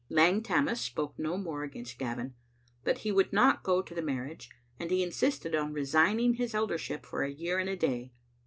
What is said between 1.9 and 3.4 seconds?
Gavin, but he would